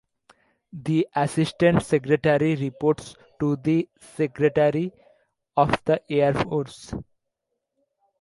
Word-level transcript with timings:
The 0.73 1.07
assistant 1.15 1.83
secretary 1.83 2.55
reports 2.55 3.15
to 3.39 3.55
the 3.57 3.87
secretary 3.99 4.91
of 5.55 5.79
the 5.85 6.01
Air 6.11 6.33
Force. 6.33 6.91